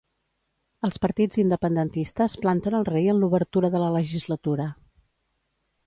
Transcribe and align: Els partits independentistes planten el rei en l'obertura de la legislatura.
Els 0.87 0.97
partits 1.03 1.41
independentistes 1.43 2.37
planten 2.47 2.79
el 2.79 2.89
rei 2.91 3.13
en 3.13 3.21
l'obertura 3.25 3.73
de 3.77 3.83
la 3.87 3.95
legislatura. 4.01 4.71